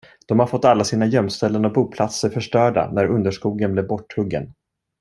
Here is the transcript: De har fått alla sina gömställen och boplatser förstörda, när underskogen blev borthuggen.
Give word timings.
De 0.27 0.39
har 0.39 0.47
fått 0.47 0.65
alla 0.65 0.83
sina 0.83 1.05
gömställen 1.05 1.65
och 1.65 1.73
boplatser 1.73 2.29
förstörda, 2.29 2.91
när 2.91 3.05
underskogen 3.07 3.73
blev 3.73 3.87
borthuggen. 3.87 4.53